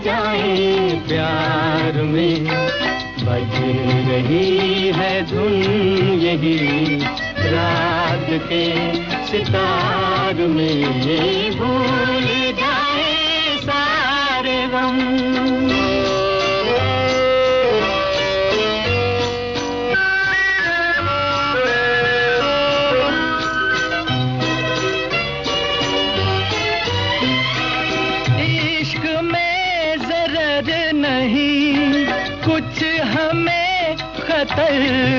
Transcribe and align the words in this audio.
जाए 0.00 1.00
प्यार 1.08 2.02
में। 2.02 2.44
बज 3.20 3.56
रही 4.08 4.88
है 4.88 5.26
धुन 5.26 5.52
यही 6.20 6.96
रात 7.52 8.26
के 8.30 8.64
सितार 9.26 10.34
में। 10.34 10.82
भूल 11.58 12.26
जाए 12.60 13.56
सारे 13.58 14.66
गम। 14.66 15.29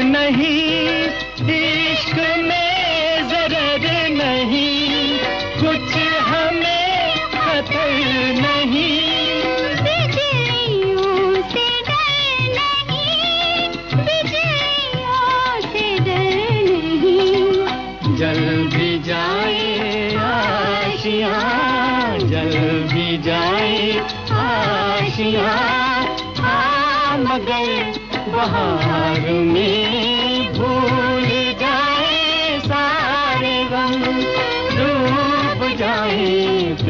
नहीं। 0.04 1.31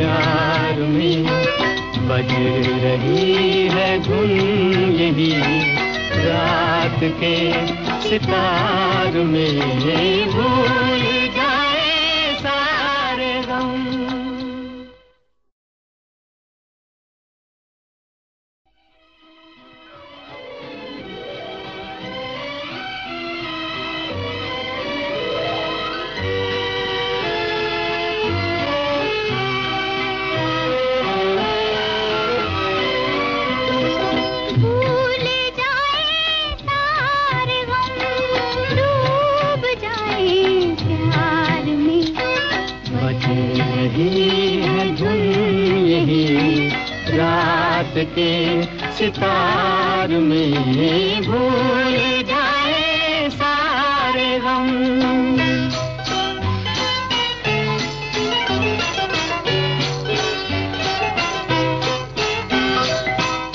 प्यार 0.01 0.79
में 0.91 1.25
बज 2.09 2.31
रही 2.83 3.67
है 3.73 3.89
धुन 4.03 4.31
यही 4.99 5.29
रात 6.25 6.99
के 7.19 7.35
सितार 8.07 9.17
में 9.33 9.53
भूल 10.33 11.03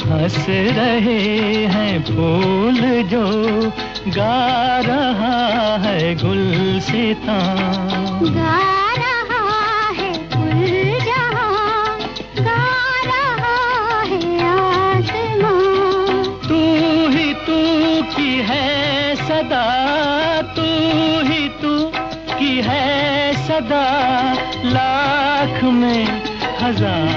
हंस 0.08 0.36
रहे 0.48 1.20
हैं 1.66 1.92
फूल 2.04 2.80
जो 3.10 3.26
गा 4.16 4.36
रहा 4.86 5.36
है 5.84 6.14
गुल 6.14 6.78
सीता 6.80 7.38
गा 8.36 8.54
है 9.98 10.10
गुल 10.34 10.62
तू 16.48 16.60
ही 17.16 17.32
तू 17.46 17.58
की 18.14 18.30
है 18.50 18.64
सदा 19.24 19.64
तू 20.56 20.68
ही 21.30 21.48
तू 21.62 21.74
की 22.32 22.54
है 22.68 22.86
सदा 23.46 23.84
लाख 24.68 25.62
में 25.74 26.06
हज़ार 26.62 27.15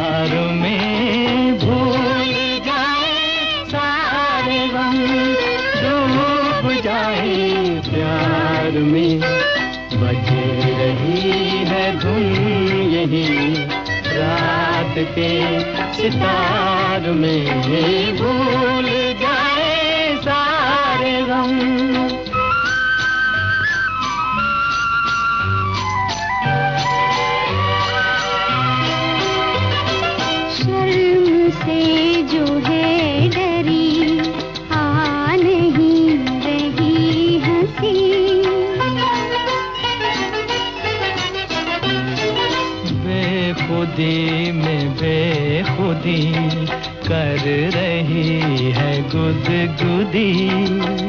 सितार 15.99 17.09
में 17.21 17.61
भूल 18.19 18.78
रही 47.49 48.71
है 48.71 49.01
गुदगुदी। 49.01 51.08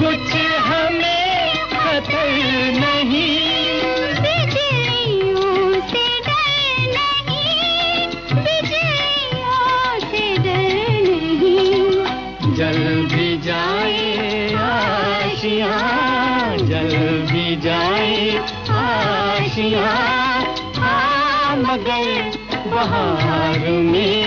कुछ 0.00 0.30
हमें 0.66 1.54
खतर 1.72 2.30
नहीं। 2.80 3.28
जल 12.60 12.78
भी 13.10 13.28
जाए 13.44 14.00
आशिया 14.62 15.76
जल 16.70 16.92
भी 17.30 17.56
जाए 17.66 18.16
आशिया। 18.80 19.86
हाँ, 20.78 21.56
मगर 21.56 22.04
बहार 22.66 23.60
में 23.92 24.19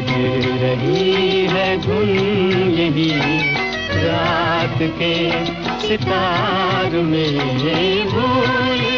बज 0.00 0.46
रही 0.62 1.46
है 1.46 1.76
धुन 1.82 2.08
यही। 2.70 3.10
रात 4.04 4.78
के 4.82 5.30
सितार 5.88 6.90
में 6.90 7.38
भूल 8.10 8.89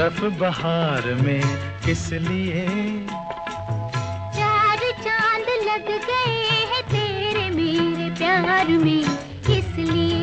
तरफ़ 0.00 0.20
बहार 0.40 1.06
में 1.14 1.42
किस 1.84 2.02
लिए 2.26 2.62
चार 4.36 4.78
चाँद 5.00 5.48
लग 5.66 5.90
गए 6.06 6.54
हैं 6.70 6.82
तेरे 6.92 7.44
मेरे 7.56 8.08
प्यार 8.18 8.68
में 8.84 9.02
इसलिए 9.56 10.22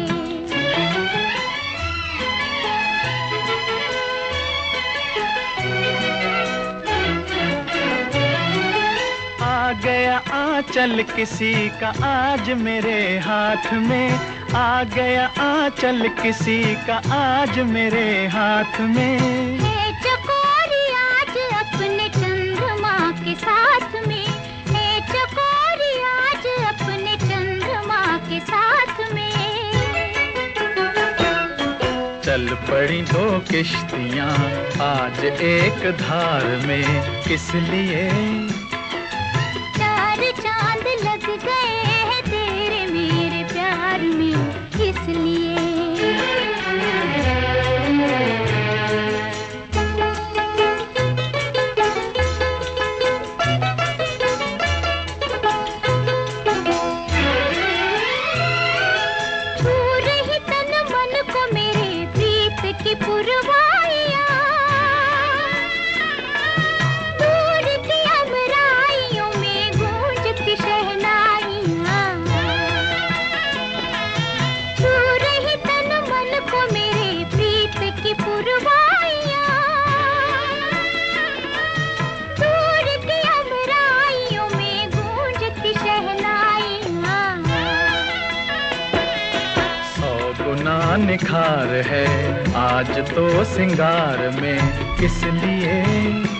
आ 9.41 9.71
गया 9.85 10.17
आंचल 10.39 11.03
किसी 11.15 11.53
का 11.81 11.93
आज 12.07 12.49
मेरे 12.63 12.97
हाथ 13.27 13.73
में 13.87 14.09
आ 14.55 14.83
गया 14.97 15.27
आंचल 15.45 16.07
किसी 16.23 16.61
का 16.89 17.01
आज 17.13 17.59
मेरे 17.75 18.09
हाथ 18.27 18.81
में। 18.95 19.66
पड़ी 32.69 33.01
दो 33.01 33.39
किश्तियाँ 33.49 34.31
आज 34.83 35.23
एक 35.25 35.89
धार 35.99 36.45
में 36.67 36.83
किस 37.23 37.53
लिए 37.69 38.56
निखार 91.27 91.71
है। 91.85 92.53
आज 92.55 92.91
तो 93.11 93.43
सिंगार 93.43 94.17
में 94.41 94.59
किस 94.99 95.23
लिए 95.35 96.36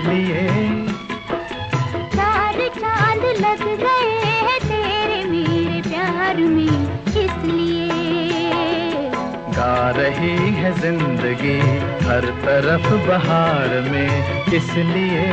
लिए। 0.00 0.42
चार 2.14 2.58
चाँद 2.76 3.24
लग 3.40 3.62
गए 3.82 4.10
हैं 4.42 4.58
तेरे 4.62 5.22
मेरे 5.30 5.80
प्यार 5.88 6.36
में 6.54 6.76
इसलिए। 7.22 7.88
गा 9.56 9.90
रही 9.96 10.36
है 10.54 10.72
ज़िंदगी 10.80 11.58
हर 12.06 12.26
तरफ़ 12.44 12.88
बहार 13.08 13.80
में 13.90 14.12
इसलिए। 14.54 15.26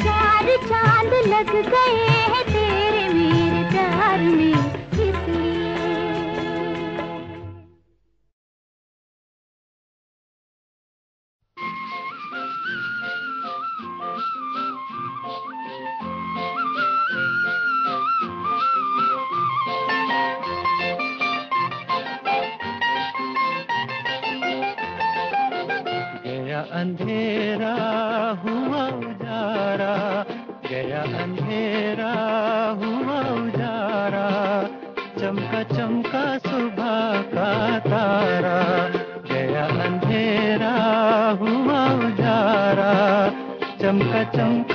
चार 0.00 0.56
चाँद 0.68 1.14
लग 1.26 1.52
गए 1.68 2.11
अंधेरा 26.82 27.74
हुआ 28.44 28.80
उजारा, 29.08 29.92
गया 30.70 31.02
अंधेरा 31.22 32.14
हुआ 32.80 33.18
उजारा, 33.34 34.26
चमका 35.20 35.62
चमका 35.62 36.24
सुबह 36.38 37.22
का 37.34 37.78
तारा, 37.86 38.58
गया 39.30 39.66
अंधेरा 39.86 40.74
हुआ 41.42 41.80
उजारा, 42.08 42.92
चमका 43.82 44.24
चमका 44.36 44.71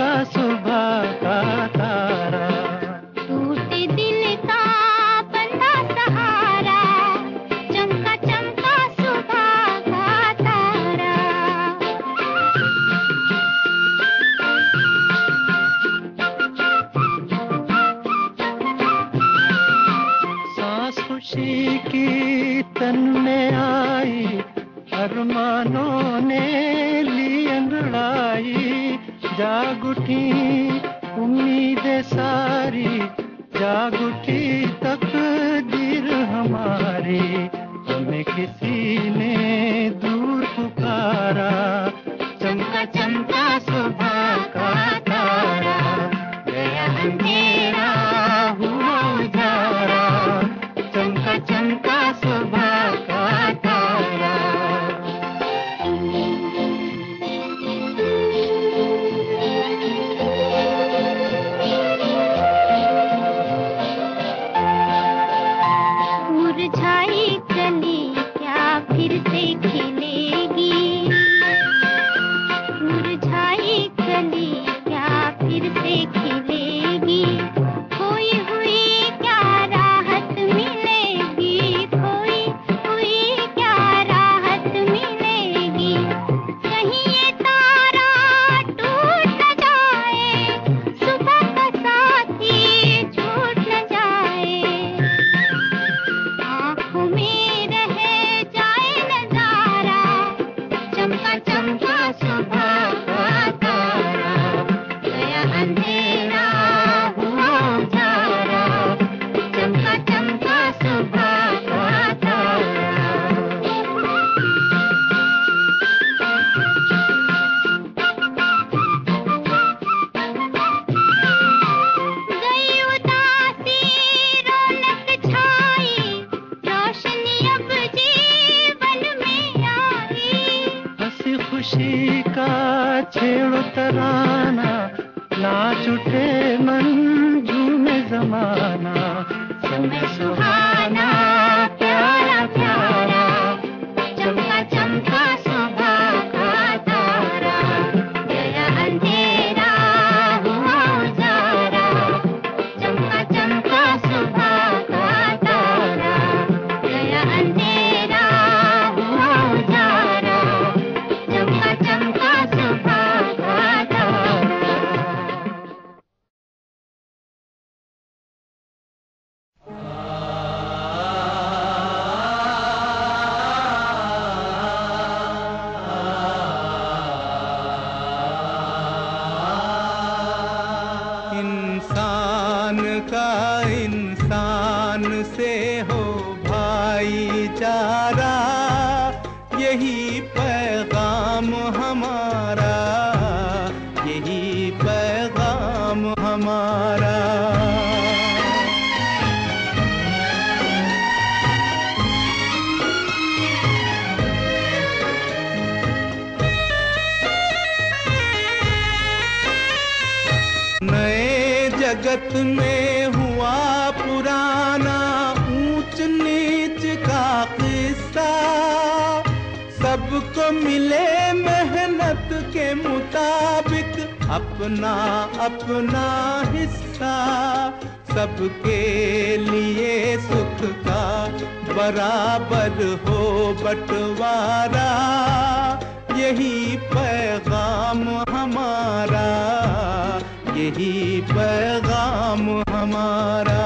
यही 240.80 241.22
पैगाम 241.30 242.42
हमारा। 242.70 243.62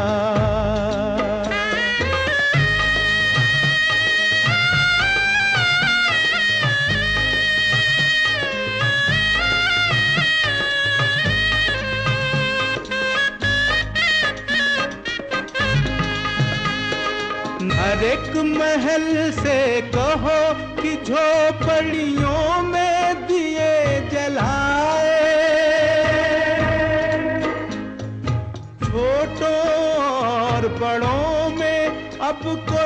हर 17.81 18.03
एक 18.05 18.35
महल 18.37 19.31
से 19.41 19.59
कहो 19.95 20.39
कि 20.81 20.95
झोपड़ियों 21.05 22.60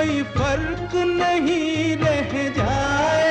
कोई 0.05 0.21
फ़र्क 0.23 0.91
नहीं 0.95 1.97
रह 1.97 2.33
जाए। 2.57 3.29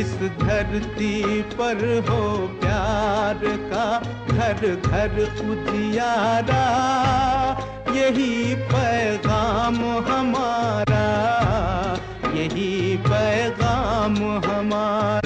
इस 0.00 0.14
धरती 0.40 1.42
पर 1.58 1.84
हो 2.08 2.22
प्यार 2.60 3.40
का 3.70 3.86
घर 4.26 4.64
घर 4.76 5.20
उजियारा। 5.44 6.64
यही 7.96 8.54
पैगाम 8.72 9.78
हमारा, 10.08 11.06
यही 12.34 12.96
पैगाम 13.06 14.16
हमारा। 14.46 15.25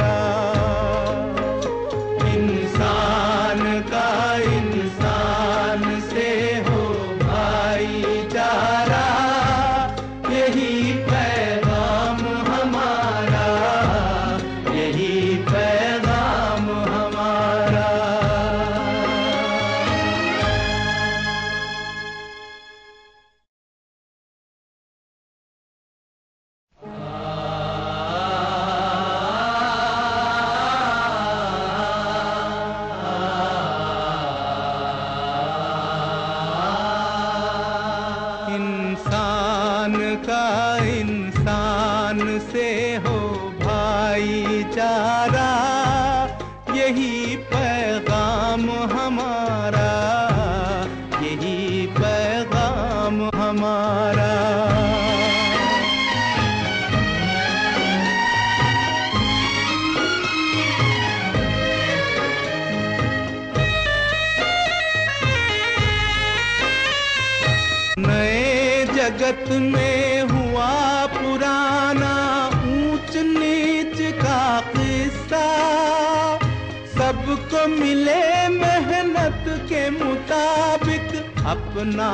मुताबिक 80.31 81.45
अपना 81.47 82.09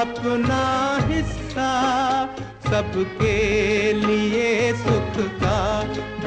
अपना 0.00 0.62
हिस्सा 1.08 1.70
सबके 2.66 3.36
लिए 3.92 4.72
सुख 4.74 5.20
का 5.42 5.60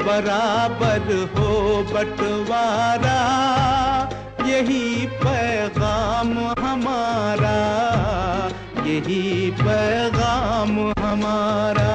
बराबर 0.06 1.12
हो 1.34 1.50
बंटवारा। 1.92 3.18
यही 4.46 5.06
पैगाम 5.24 6.32
हमारा, 6.64 7.58
यही 8.86 9.50
पैगाम 9.60 10.78
हमारा। 11.04 11.92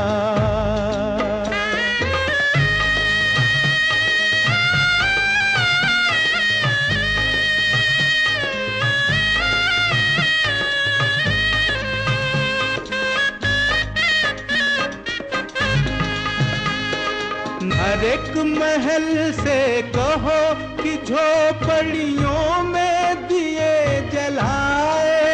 महल 18.90 19.32
से 19.32 19.82
कहो 19.96 20.38
कि 20.78 20.92
झोपड़ियों 21.06 22.64
में 22.64 23.28
दिए 23.28 23.74
जलाए। 24.12 25.28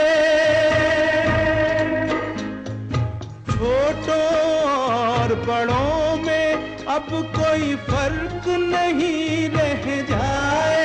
छोटों 3.50 4.26
और 4.96 5.34
बड़ों 5.48 6.24
में 6.24 6.76
अब 6.86 7.08
कोई 7.38 7.76
फ़र्क 7.88 8.48
नहीं 8.74 9.50
रह 9.50 9.86
जाए। 10.12 10.84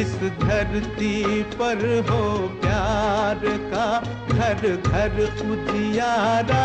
इस 0.00 0.16
धरती 0.40 1.42
पर 1.52 1.86
हो 2.10 2.22
प्यार 2.62 3.40
का 3.74 3.88
घर 4.28 4.66
घर 4.76 5.22
उजियारा। 5.50 6.64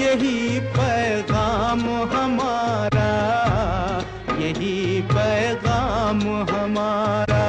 यही 0.00 0.60
पैगाम 0.76 1.80
हमारा 2.12 3.08
यही 4.40 5.02
पैगाम 5.12 6.20
हमारा। 6.50 7.46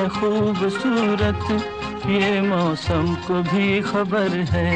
है 0.00 0.08
खूबसूरत 0.08 1.46
ये 2.08 2.40
मौसम 2.40 3.14
को 3.26 3.42
भी 3.42 3.80
खबर 3.82 4.36
है। 4.50 4.70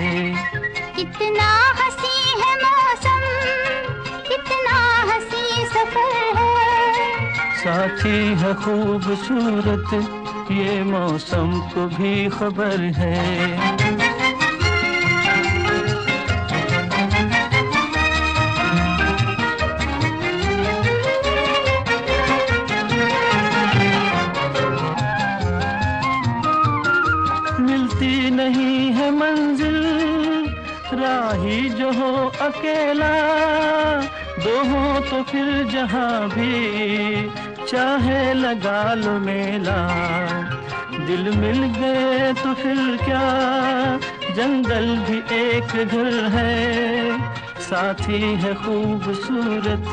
कितना 0.96 1.46
हसी 1.78 2.16
है 2.40 2.50
मौसम 2.64 3.22
कितना 4.28 4.76
हसी 5.10 5.64
सफ़र 5.66 6.12
है। 6.40 7.32
साथी 7.62 8.18
है 8.42 8.52
खूबसूरत 8.64 9.88
ये 10.52 10.82
मौसम 10.84 11.58
को 11.72 11.86
भी 11.96 12.14
खबर 12.28 12.80
है। 13.00 13.83
अकेला 32.44 33.14
दो 34.44 34.56
हो 34.70 35.00
तो 35.00 35.22
फिर 35.22 35.64
जहाँ 35.64 36.28
भी, 36.28 37.28
चाहे 37.66 38.34
लगा 38.34 38.94
लो 38.94 39.18
मेला। 39.18 39.78
दिल 41.06 41.30
मिल 41.36 41.62
गए 41.78 42.32
तो 42.32 42.54
फिर 42.54 42.76
क्या, 43.04 43.24
जंगल 44.36 44.86
भी 45.06 45.18
एक 45.36 45.72
घर 45.86 46.14
है। 46.28 47.18
साथी 47.60 48.20
है 48.34 48.54
खूबसूरत, 48.54 49.88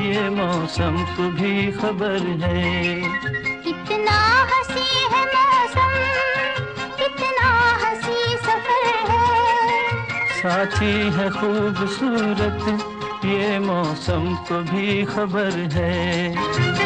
ये 0.00 0.28
मौसम 0.30 0.96
को 1.16 1.30
भी 1.30 1.72
खबर 1.72 2.18
है। 2.42 3.39
साथी 10.40 10.92
है 11.14 11.28
खूबसूरत 11.30 12.62
ये 13.24 13.58
मौसम 13.60 14.22
को 14.48 14.62
भी 14.72 15.04
खबर 15.04 15.58
है। 15.72 16.79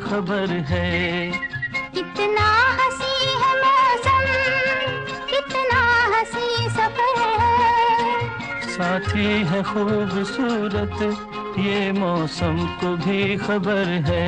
खबर 0.00 0.50
है। 0.68 1.30
कितना 1.94 2.46
हसी 2.78 3.14
है 3.42 3.52
मौसम 3.62 4.24
कितना 5.30 5.80
हसी 6.14 6.68
सफ़र 6.68 7.18
है। 7.40 8.68
साथी 8.68 9.26
है 9.50 9.62
खूबसूरत 9.62 10.98
ये 11.58 11.80
मौसम 11.92 12.58
को 12.80 12.96
भी 12.96 13.36
खबर 13.36 13.86
है। 14.08 14.26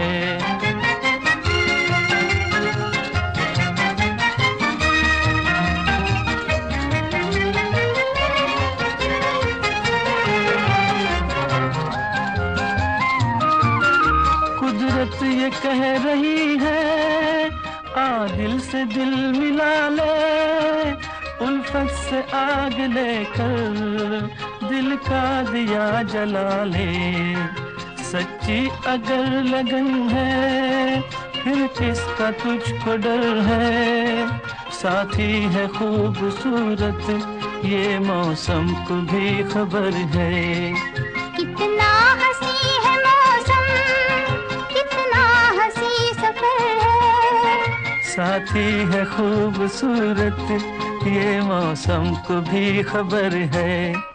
से 18.72 18.84
दिल 18.84 19.40
मिला 19.40 19.88
ले, 19.88 20.92
उल्फत 21.46 21.88
से 21.90 22.36
आग 22.36 22.80
लेकर 22.80 23.70
दिल 24.68 24.96
का 24.96 25.42
दिया 25.42 26.02
जला 26.02 26.64
ले। 26.64 27.34
सच्ची 28.04 28.70
अगर 28.86 29.42
लगन 29.42 30.08
है, 30.08 31.00
फिर 31.44 31.66
किसका 31.66 32.30
तुझको 32.30 32.96
डर 32.96 33.38
है? 33.38 34.40
साथी 34.72 35.32
है 35.42 35.68
खूबसूरत, 35.68 37.06
ये 37.64 37.98
मौसम 37.98 38.84
को 38.88 38.94
भी 38.94 39.44
खबर 39.44 39.92
है। 39.92 40.72
साथी 48.50 48.90
है 48.90 49.04
खूबसूरत 49.06 50.38
ये 51.06 51.40
मौसम 51.40 52.14
को 52.26 52.40
भी 52.50 52.82
खबर 52.82 53.34
है। 53.54 54.09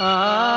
मेरे 0.00 0.51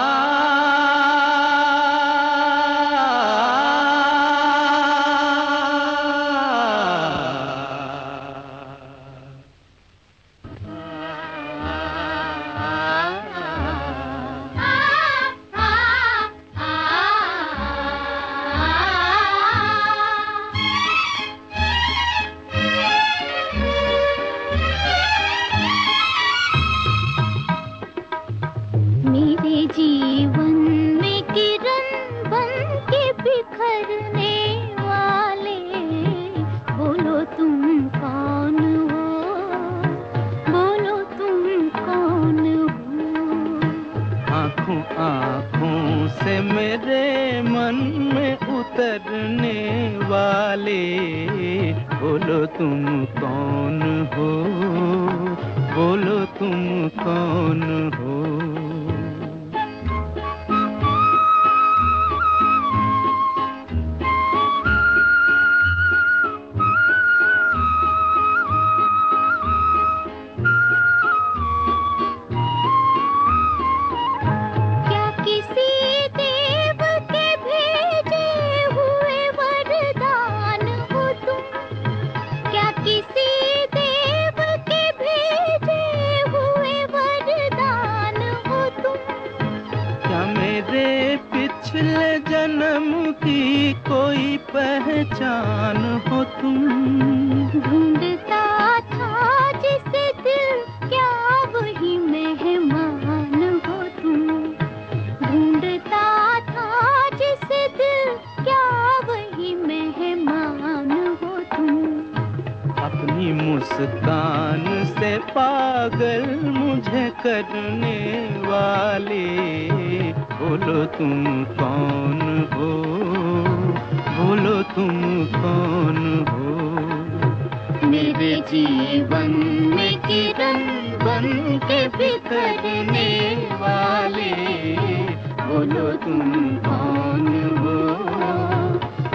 बोलो 135.65 135.91
तुम 135.91 136.31
कौन 136.57 137.27
हो? 137.57 137.77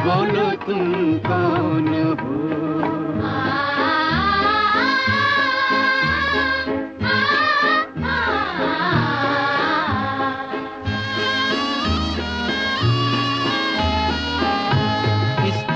बोलो 0.01 0.51
तुम 0.51 1.15
कौन 1.19 1.89
हो? 2.21 2.41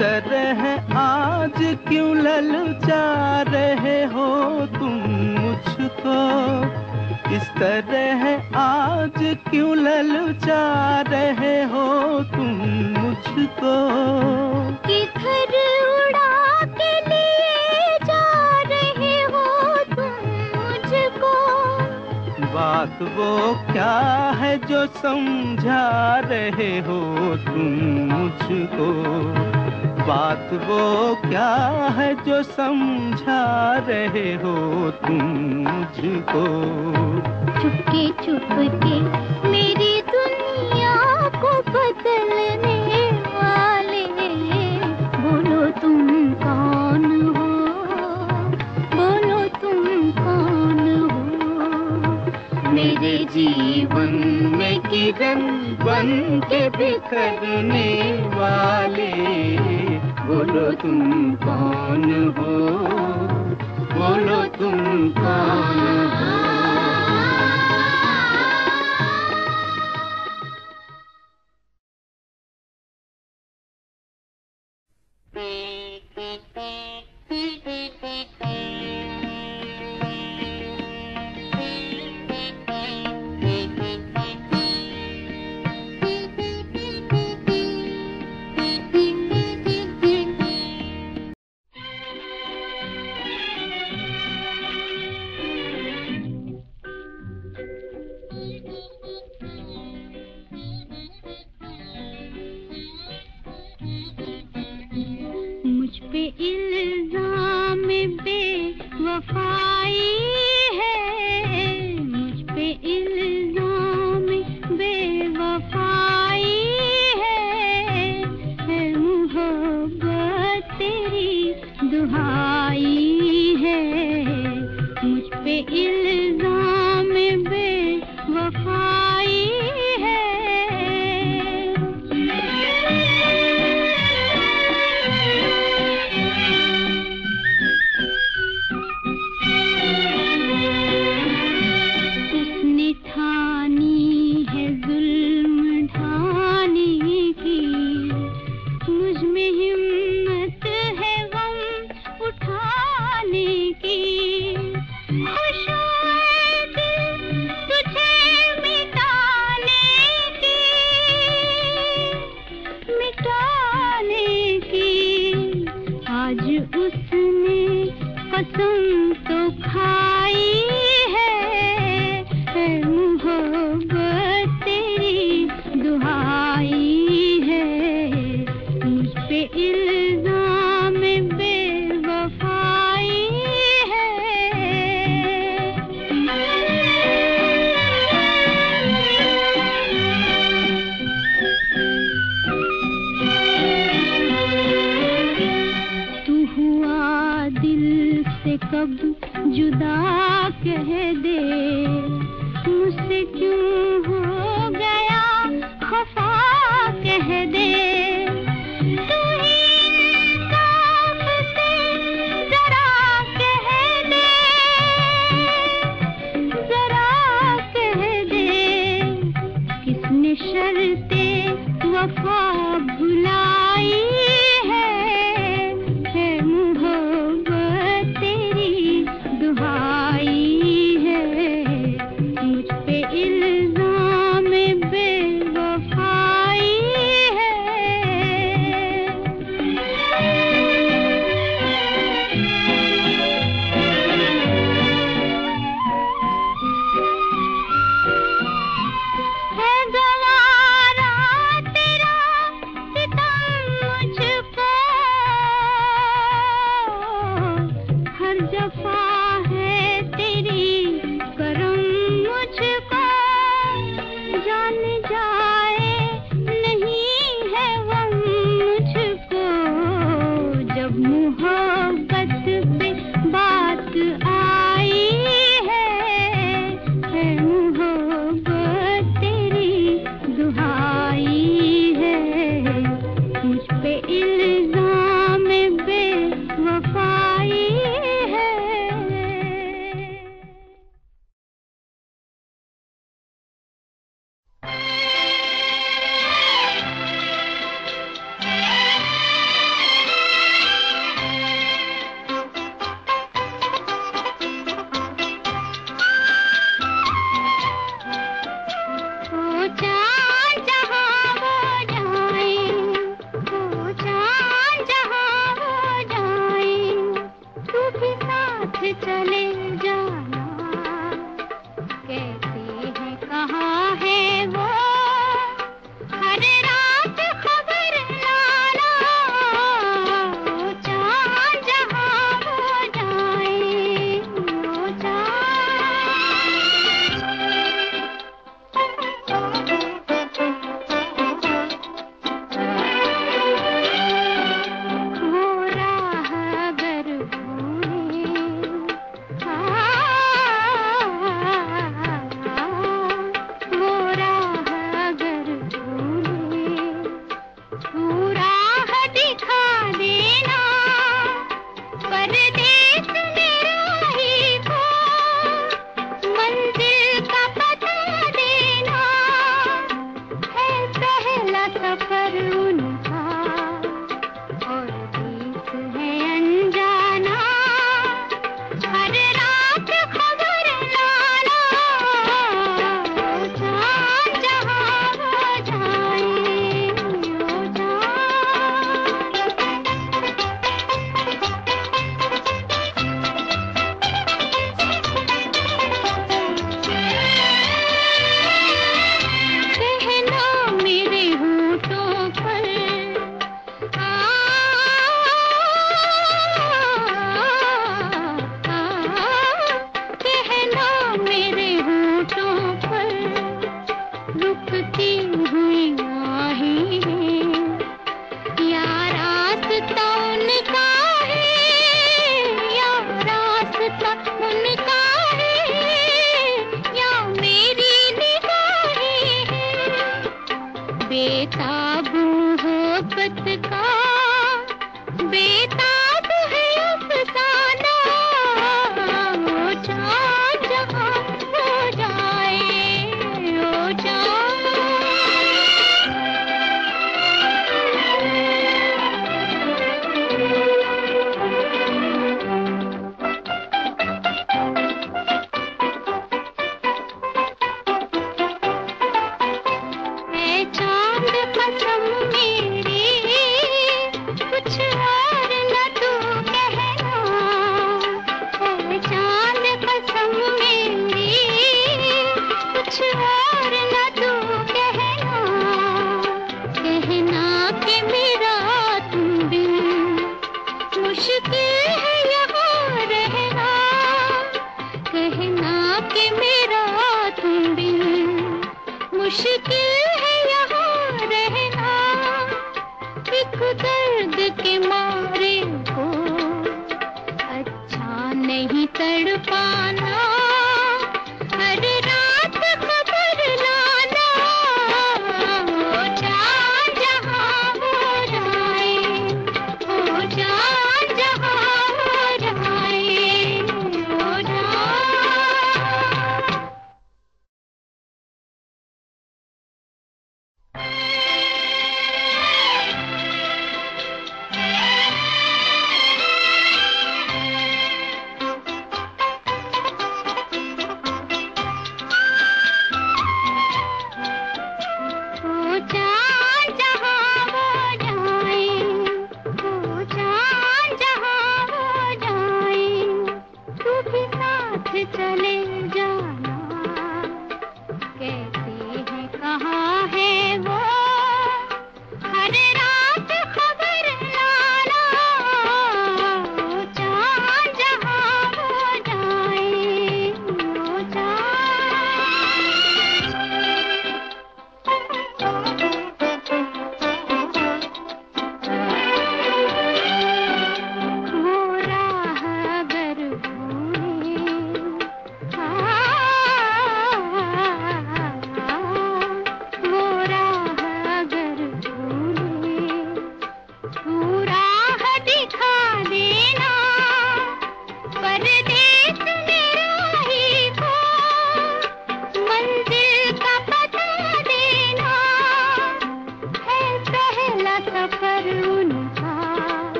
तरह 0.00 0.96
आज 0.98 1.78
क्यों 1.88 2.16
ललचा 2.16 3.04
रहे 3.42 4.04
हो 4.04 4.66
तुम 4.66 4.92
मुझको? 5.40 6.18
इस 7.34 7.48
तरह 7.48 8.58
आज 8.58 9.36
क्यों 9.50 9.76
ललचा 10.54 11.00
रहे 11.10 11.62
हो 11.62 11.84
तुम 12.20 12.48
मुझको। 12.94 13.74
किधर 14.86 15.52
उड़ा 15.88 16.64
के 16.64 16.92
लिए 17.08 17.98
जा 18.04 18.24
रहे 18.62 19.22
हो 19.22 19.44
तुम 19.94 20.12
मुझको? 20.54 21.34
बात 22.54 23.02
वो 23.16 23.54
क्या 23.72 23.96
है 24.40 24.56
जो 24.58 24.86
समझा 24.86 26.18
रहे 26.24 26.78
हो 26.80 27.00
तुम 27.36 27.62
मुझको? 28.12 28.88
बात 30.06 30.50
वो 30.52 30.82
क्या 31.28 31.50
है 31.98 32.14
जो 32.24 32.42
समझा 32.42 33.44
रहे 33.88 34.34
हो 34.34 34.56
तुम 34.90 35.22
मुझको? 35.66 36.44
चुपके 37.62 38.06
चुपके 38.24 39.43
जीवन 53.24 54.10
में 54.58 54.80
किरण 54.80 55.40
बन 55.84 56.40
के 56.44 56.68
बिखरने 56.68 58.12
वाले, 58.34 59.12
बोलो 60.26 60.72
तुम 60.72 61.34
कौन 61.34 62.34
हो? 62.38 62.58
बोलो 63.98 64.44
तुम 64.44 65.08
कौन 65.08 66.08
हो? 66.12 66.43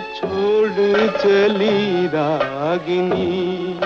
छोड़ 0.00 1.06
चली 1.16 2.06
रागिनी। 2.06 3.80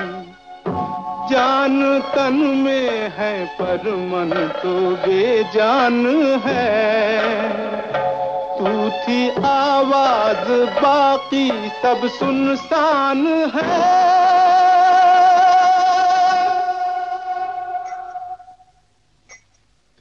जान 1.30 2.00
तन 2.00 2.34
में 2.34 3.12
है 3.16 3.46
पर 3.46 3.82
मन 3.86 4.48
तो 4.62 4.90
बेजान 4.90 6.06
है। 6.46 7.00
तू 8.58 8.90
थी 8.90 9.30
आवाज़, 9.44 10.64
बाकी 10.80 11.70
सब 11.82 12.08
सुनसान 12.08 13.26
है। 13.26 14.11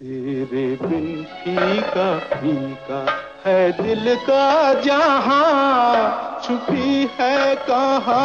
तेरे 0.02 0.78
बिन 0.82 1.24
फीका 1.24 2.38
है 2.38 2.69
दिल 4.00 4.16
का 4.16 4.74
जहाँ 4.82 6.42
छुपी 6.44 7.10
है 7.20 7.56
कहाँ 7.68 8.20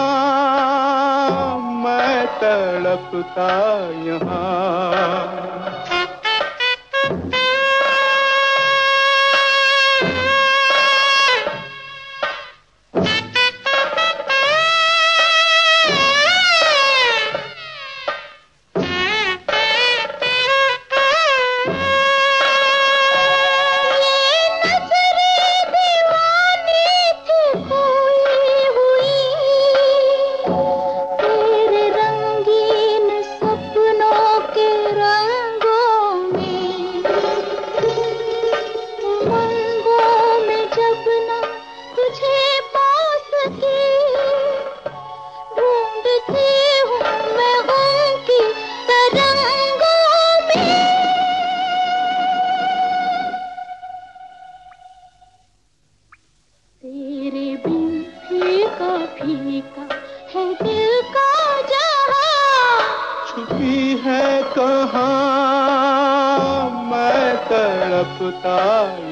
मैं 1.82 2.26
तड़पता 2.40 3.48
यहाँ। 4.06 5.23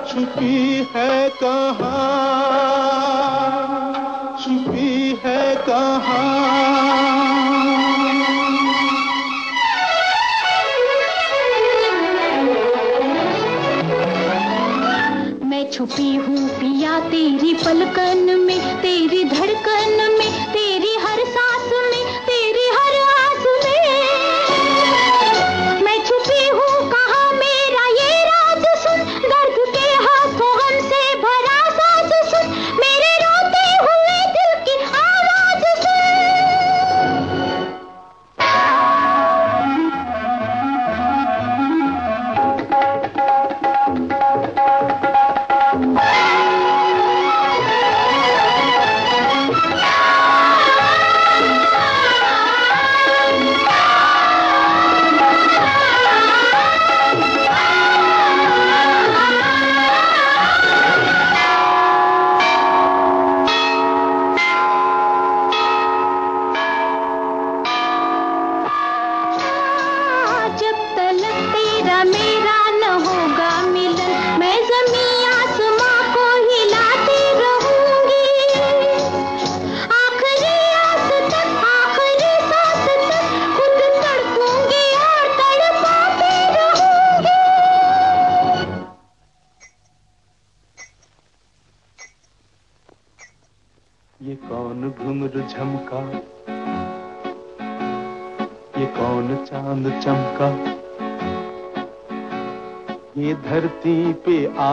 छुपी 0.09 0.87
है 0.95 1.29
कहाँ? 1.29 1.97
छुपी 4.43 5.19
है 5.25 5.55
कहाँ? 5.55 6.51
छुपी 15.71 16.15
हूँ 16.15 16.49
पिया 16.49 16.99
तेरी 16.99 17.53
पलकन 17.53 18.39
में, 18.39 18.81
तेरी 18.81 19.23
धड़कन 19.23 19.80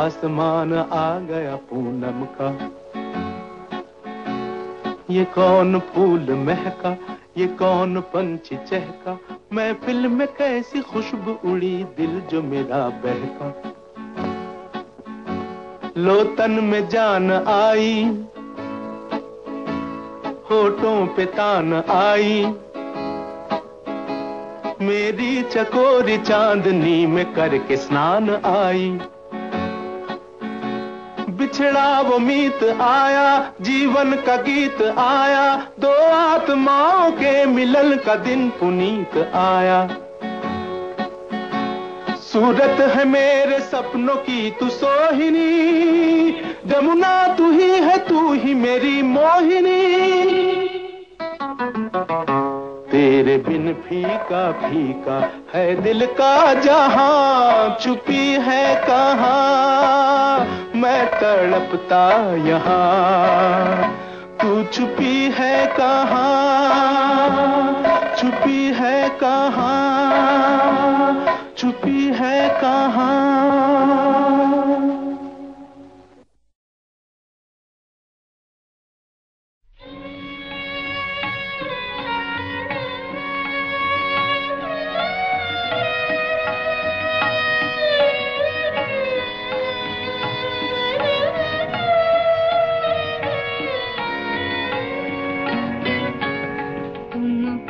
आसमान 0.09 0.72
आ 0.74 1.18
गया 1.20 1.54
पूनम 1.70 2.24
का। 2.36 2.48
ये 5.11 5.24
कौन 5.24 5.78
फूल 5.78 6.30
महका, 6.38 6.96
ये 7.36 7.46
कौन 7.46 8.00
पंछी 8.12 8.56
चहका 8.56 9.18
महफिल 9.52 10.06
में 10.09 10.26
कैसी 10.28 10.80
खुशबू 10.82 11.32
उड़ी 11.50 11.84
दिल 11.96 12.20
जो 12.30 12.42
मेरा 12.42 12.78
बहका। 13.04 13.50
लोतन 15.96 16.50
में 16.50 16.88
जान 16.88 17.30
आई, 17.48 17.92
होठों 20.50 20.96
पे 21.06 21.24
तान 21.36 21.74
आई। 21.90 22.40
मेरी 24.80 25.42
चकोरी 25.42 26.18
चांदनी 26.18 27.06
में 27.06 27.24
करके 27.34 27.76
स्नान 27.76 28.30
आई। 28.46 28.98
बिछड़ा 31.59 32.00
वो 32.00 32.18
मीत 32.18 32.62
आया, 32.80 33.52
जीवन 33.61 34.12
का 34.26 34.36
गीत 34.36 34.82
आया, 34.98 35.56
दो 35.80 35.90
आत्माओं 36.09 37.11
के 37.11 37.44
मिलन 37.46 37.96
का 37.96 38.14
दिन 38.14 38.48
पुनीत 38.50 39.16
आया। 39.34 39.80
सूरत 42.22 42.80
है 42.94 43.04
मेरे 43.04 43.59
सपनों 43.61 44.16
की, 44.16 44.50
तू 44.50 44.68
सोहिनी, 44.68 46.30
जमुना 46.66 47.34
तू 47.34 47.50
ही 47.50 47.70
है, 47.70 47.98
तू 47.98 48.32
ही 48.32 48.54
मेरी 48.54 49.02
मोहिनी। 49.02 49.78
तेरे 52.99 53.36
बिन 53.38 53.72
फीका 53.82 54.40
फीका 54.53 55.16
है 55.53 55.74
दिल 55.82 56.05
का 56.18 56.55
जहाँ, 56.55 57.76
छुपी 57.80 58.24
है 58.46 58.64
कहाँ, 58.86 60.72
मैं 60.74 61.07
तड़पता 61.12 62.01
यहाँ। 62.46 63.92
तू 64.42 64.62
छुपी 64.72 65.14
है 65.38 65.55
कहाँ, 65.76 66.26
छुपी 68.18 68.61
है 68.80 69.09
कहाँ, 69.22 69.76
छुपी 71.59 72.05
है 72.20 72.49
कहाँ। 72.61 73.28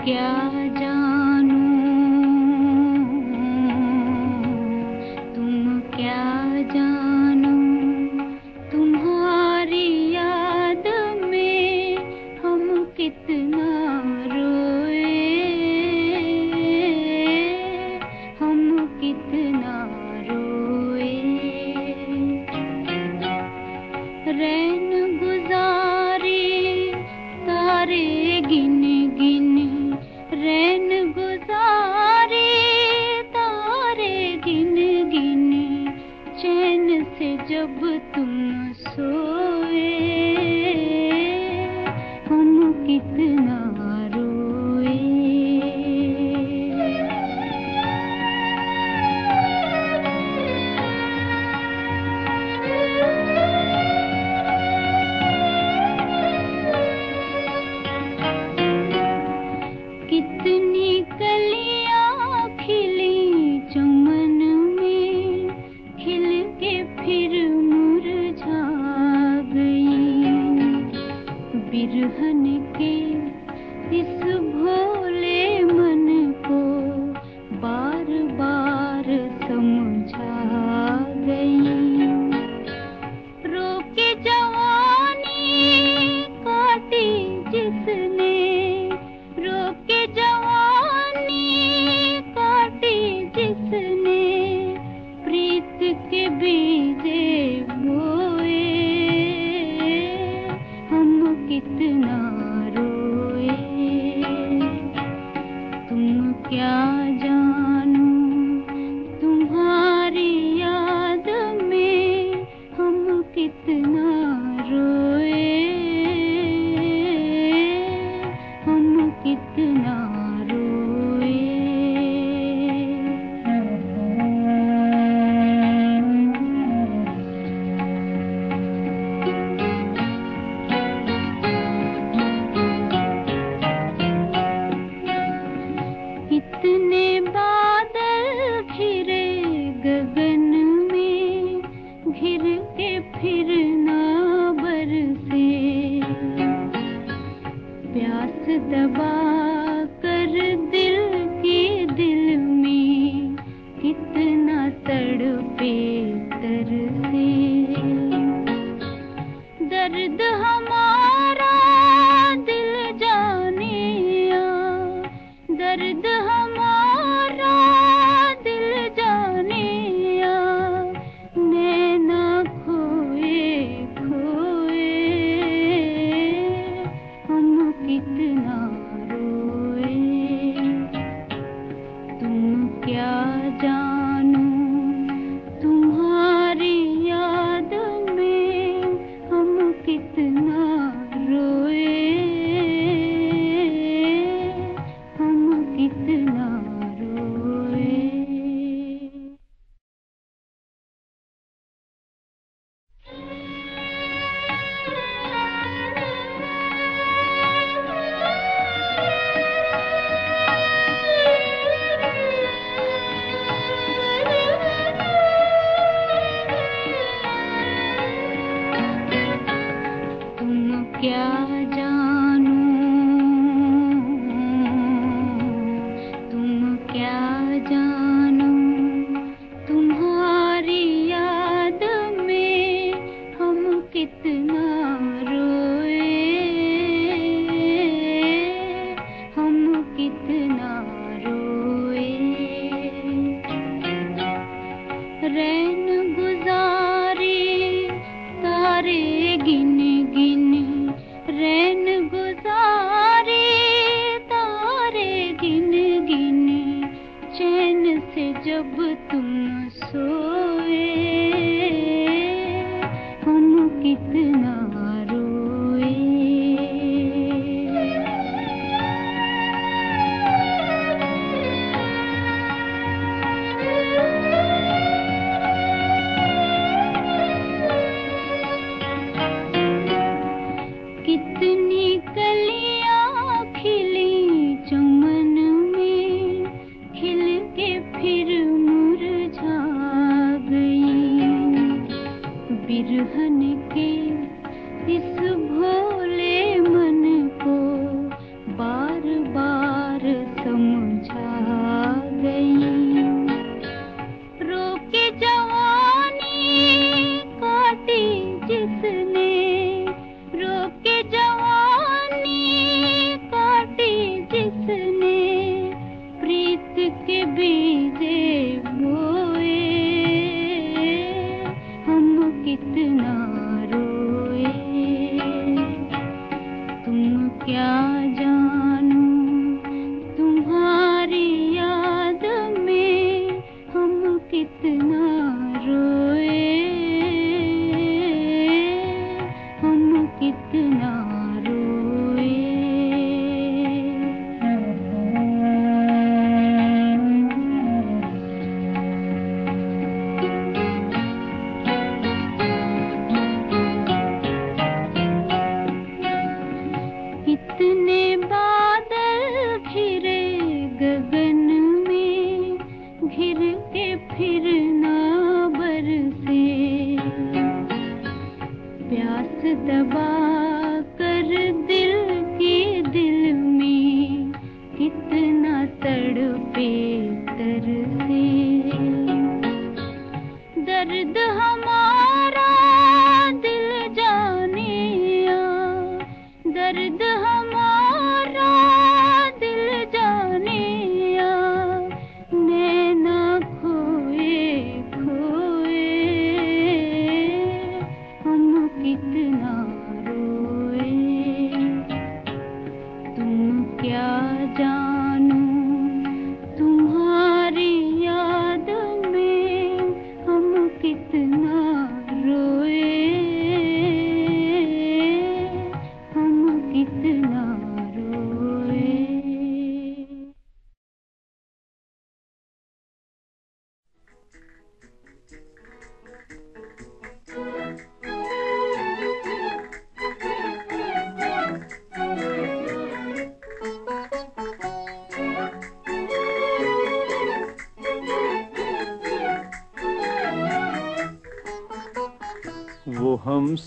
कितना 0.05 0.48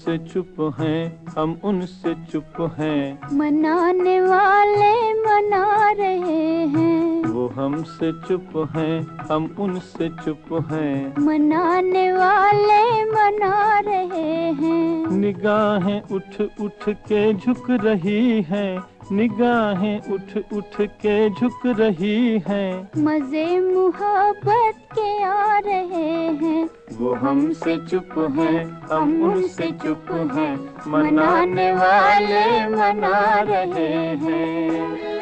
हमसे 0.01 0.17
चुप 0.17 0.55
हैं 0.79 1.25
हम 1.37 1.51
उनसे 1.63 2.13
चुप 2.31 2.75
हैं। 2.79 3.37
मनाने 3.37 4.21
वाले 4.21 4.93
मना 5.13 5.91
रहे 5.91 6.65
हैं। 6.67 7.23
वो 7.25 7.47
हमसे 7.47 8.11
चुप 8.11 8.69
हैं 8.75 9.01
हम 9.29 9.45
उनसे 9.59 10.09
चुप 10.09 10.65
हैं। 10.71 11.21
मनाने 11.21 12.11
वाले 12.13 13.05
मना 13.05 13.79
रहे 13.79 14.51
हैं। 14.61 15.11
निगाहें 15.11 16.01
उठ 16.11 16.41
उठ 16.61 16.89
के 16.89 17.33
झुक 17.33 17.69
रही 17.69 18.41
हैं 18.41 18.83
निगाहें 19.11 20.01
उठ 20.11 20.37
उठ 20.53 20.81
के 20.81 21.29
झुक 21.29 21.65
रही 21.79 22.43
हैं। 22.47 22.89
मज़े 22.97 23.59
मुहब्बत 23.61 24.83
के 24.93 25.23
आ 25.23 25.57
रहे 25.59 26.29
हैं। 26.43 26.69
वो 26.99 27.13
हमसे 27.13 27.77
चुप 27.87 28.13
है, 28.37 28.53
हम 28.91 29.21
उनसे 29.23 29.71
चुप 29.83 30.11
है, 30.33 30.49
मनाने 30.87 31.71
वाले 31.73 32.43
मना 32.69 33.19
रहे 33.41 33.87
हैं। 34.23 35.19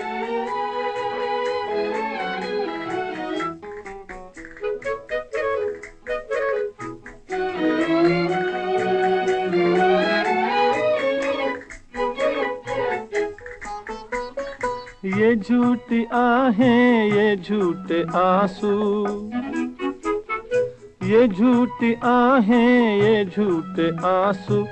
ये 15.20 15.36
झूठी 15.36 16.04
आहें, 16.14 17.12
ये 17.12 17.36
झूठे 17.38 18.04
आँसू। 18.18 19.29
ये 21.10 21.28
झूठी 21.28 21.94
आहें, 22.04 23.02
ये 23.02 23.24
झूठे 23.26 23.90
आँसू 24.08 24.64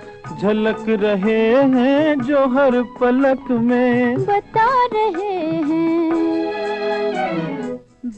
झलक 0.41 0.83
रहे 1.01 1.39
हैं 1.73 2.19
जो 2.21 2.45
हर 2.55 2.81
पलक 2.99 3.51
में। 3.51 4.25
बता 4.25 4.67
रहे 4.93 5.39
हैं, 5.69 6.17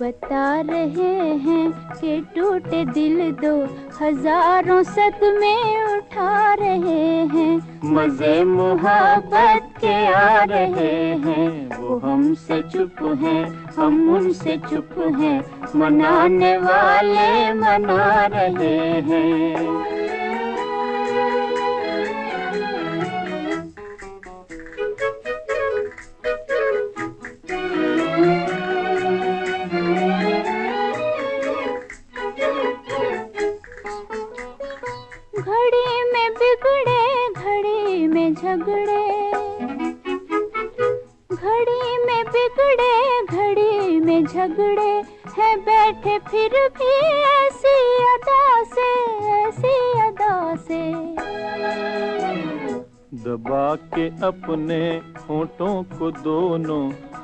बता 0.01 0.49
रहे 0.61 1.13
हैं 1.45 1.71
कि 1.93 2.19
टूटे 2.35 2.83
दिल 2.85 3.31
दो 3.41 3.55
हज़ारों 4.01 4.81
सदमे 4.85 5.55
उठा 6.09 6.53
रहे 6.53 7.25
हैं, 7.31 7.81
मज़े 7.85 8.43
मोहब्बत 8.43 9.67
के 9.79 9.93
आ 10.07 10.43
रहे 10.43 10.93
हैं। 11.15 11.77
वो 11.77 11.97
हमसे 11.99 12.61
चुप 12.71 13.03
हैं, 13.21 13.43
हम 13.77 14.15
उनसे 14.15 14.57
चुप 14.69 14.95
हैं, 15.19 15.37
मनाने 15.75 16.55
वाले 16.57 17.53
मना 17.53 18.25
रहे 18.33 18.77
हैं। 19.09 20.08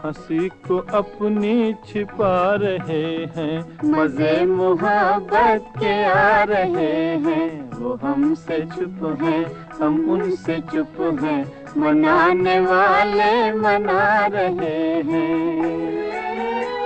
हँसी 0.05 0.49
को 0.49 0.77
अपनी 0.77 1.73
छिपा 1.73 2.55
रहे 2.55 3.25
हैं। 3.35 3.77
मज़े 3.85 4.45
मोहब्बत 4.45 5.65
के 5.79 6.03
आ 6.05 6.43
रहे 6.43 7.15
हैं। 7.25 7.71
वो 7.71 7.93
हमसे 8.03 8.59
चुप 8.59 9.17
हैं 9.21 9.45
हम 9.81 10.09
उनसे 10.09 10.59
चुप 10.59 11.19
हैं। 11.23 11.41
मनाने 11.77 12.59
वाले 12.59 13.53
मना 13.53 14.25
रहे 14.25 15.01
हैं। 15.01 16.84